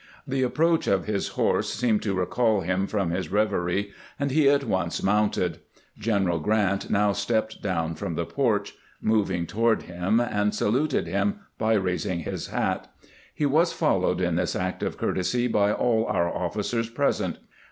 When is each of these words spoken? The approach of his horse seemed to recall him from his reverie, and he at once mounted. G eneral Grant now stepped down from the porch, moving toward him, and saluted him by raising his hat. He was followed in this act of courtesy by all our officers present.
The 0.27 0.41
approach 0.41 0.87
of 0.87 1.05
his 1.05 1.27
horse 1.37 1.71
seemed 1.71 2.01
to 2.01 2.15
recall 2.15 2.61
him 2.61 2.87
from 2.87 3.11
his 3.11 3.29
reverie, 3.29 3.91
and 4.19 4.31
he 4.31 4.49
at 4.49 4.63
once 4.63 5.03
mounted. 5.03 5.59
G 5.95 6.09
eneral 6.09 6.41
Grant 6.41 6.89
now 6.89 7.11
stepped 7.11 7.61
down 7.61 7.93
from 7.93 8.15
the 8.15 8.25
porch, 8.25 8.73
moving 8.99 9.45
toward 9.45 9.83
him, 9.83 10.19
and 10.19 10.55
saluted 10.55 11.05
him 11.05 11.41
by 11.59 11.73
raising 11.75 12.21
his 12.21 12.47
hat. 12.47 12.91
He 13.31 13.45
was 13.45 13.73
followed 13.73 14.21
in 14.21 14.37
this 14.37 14.55
act 14.55 14.81
of 14.81 14.97
courtesy 14.97 15.45
by 15.45 15.71
all 15.71 16.07
our 16.07 16.27
officers 16.33 16.89
present. 16.89 17.37